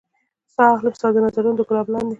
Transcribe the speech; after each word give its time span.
ساه 0.55 0.69
اخلم 0.75 0.93
ستا 0.97 1.07
د 1.13 1.17
نظرونو 1.25 1.57
د 1.57 1.61
ګلاب 1.69 1.87
لاندې 1.91 2.09